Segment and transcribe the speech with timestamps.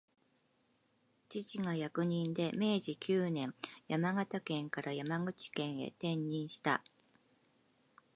[1.29, 3.53] 父が役人で、明治九年、
[3.87, 6.83] 山形県から山口県へ転任した